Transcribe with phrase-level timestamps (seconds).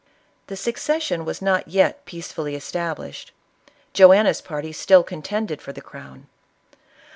[0.47, 3.31] The succession was not yet peacefully established.
[3.93, 6.25] Joanna's party still contended for the crown.